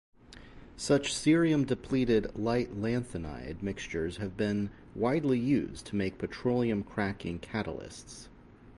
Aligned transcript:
Such 0.77 1.13
cerium-depleted 1.13 2.35
light 2.35 2.71
lanthanide 2.73 3.61
mixtures 3.61 4.17
have 4.17 4.35
been 4.35 4.71
widely 4.95 5.37
used 5.37 5.85
to 5.85 5.95
make 5.95 6.17
petroleum-cracking 6.17 7.37
catalysts. 7.37 8.27